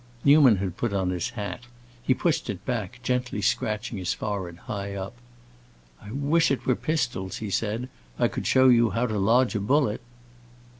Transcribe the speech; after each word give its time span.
Newman 0.25 0.55
had 0.55 0.77
put 0.77 0.93
on 0.93 1.11
his 1.11 1.29
hat; 1.29 1.65
he 2.01 2.15
pushed 2.15 2.49
it 2.49 2.65
back, 2.65 2.99
gently 3.03 3.39
scratching 3.39 3.99
his 3.99 4.15
forehead, 4.15 4.57
high 4.65 4.95
up. 4.95 5.13
"I 6.01 6.11
wish 6.11 6.49
it 6.49 6.65
were 6.65 6.75
pistols," 6.75 7.37
he 7.37 7.51
said. 7.51 7.87
"I 8.17 8.27
could 8.27 8.47
show 8.47 8.67
you 8.67 8.89
how 8.89 9.05
to 9.05 9.19
lodge 9.19 9.53
a 9.53 9.59
bullet!" 9.59 10.01